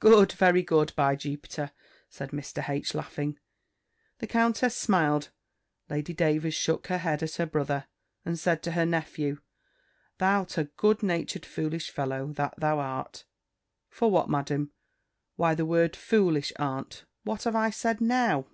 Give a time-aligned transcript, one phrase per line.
[0.00, 0.32] "Good!
[0.32, 1.70] very good, by Jupiter!"
[2.08, 2.68] said Mr.
[2.68, 2.92] H.
[2.92, 3.38] laughing.
[4.18, 5.28] The countess smiled.
[5.88, 7.86] Lady Davers shook her head at her brother,
[8.24, 9.38] and said to her nephew,
[10.18, 13.22] "Thou'rt a good natured foolish fellow, that thou art."
[13.88, 14.72] "For what, Madam?
[15.36, 17.04] Why the word foolish, aunt?
[17.22, 18.48] What have I said now?"